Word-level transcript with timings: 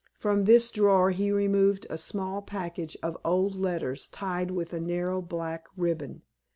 From 0.17 0.45
this 0.45 0.71
drawer 0.71 1.11
he 1.11 1.31
removed 1.31 1.85
a 1.91 1.95
small 1.99 2.41
package 2.41 2.97
of 3.03 3.15
old 3.23 3.53
letters 3.53 4.09
tied 4.09 4.49
with 4.49 4.73
a 4.73 4.79
narrow 4.79 5.21
black 5.21 5.67
ribbon. 5.77 6.23